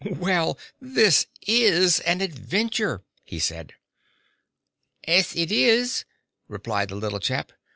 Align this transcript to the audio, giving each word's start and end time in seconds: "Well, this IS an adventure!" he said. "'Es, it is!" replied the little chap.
"Well, 0.03 0.57
this 0.79 1.27
IS 1.45 1.99
an 1.99 2.21
adventure!" 2.21 3.03
he 3.23 3.37
said. 3.37 3.75
"'Es, 5.03 5.35
it 5.35 5.51
is!" 5.51 6.05
replied 6.47 6.89
the 6.89 6.95
little 6.95 7.19
chap. 7.19 7.51